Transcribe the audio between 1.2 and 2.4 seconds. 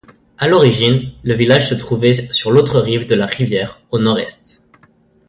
le village se trouvait